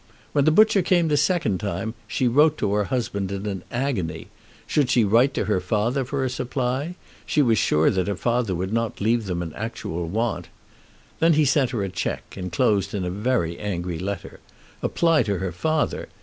When 0.31 0.45
the 0.45 0.51
butcher 0.51 0.81
came 0.81 1.09
the 1.09 1.15
second 1.15 1.59
time 1.59 1.93
she 2.07 2.27
wrote 2.27 2.57
to 2.57 2.73
her 2.73 2.85
husband 2.85 3.31
in 3.31 3.45
an 3.45 3.61
agony. 3.71 4.29
Should 4.65 4.89
she 4.89 5.03
write 5.03 5.35
to 5.35 5.45
her 5.45 5.59
father 5.59 6.03
for 6.03 6.25
a 6.25 6.29
supply? 6.31 6.95
She 7.23 7.43
was 7.43 7.59
sure 7.59 7.91
that 7.91 8.07
her 8.07 8.15
father 8.15 8.55
would 8.55 8.73
not 8.73 8.99
leave 8.99 9.27
them 9.27 9.43
in 9.43 9.53
actual 9.53 10.07
want. 10.07 10.47
Then 11.19 11.33
he 11.33 11.45
sent 11.45 11.69
her 11.69 11.83
a 11.83 11.89
cheque, 11.89 12.33
enclosed 12.35 12.95
in 12.95 13.05
a 13.05 13.11
very 13.11 13.59
angry 13.59 13.99
letter. 13.99 14.39
Apply 14.81 15.21
to 15.21 15.37
her 15.37 15.51
father! 15.51 16.07